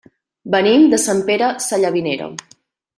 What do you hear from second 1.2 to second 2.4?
Pere Sallavinera.